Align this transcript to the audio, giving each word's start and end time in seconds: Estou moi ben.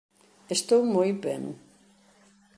Estou 0.55 0.81
moi 0.95 1.09
ben. 1.25 1.43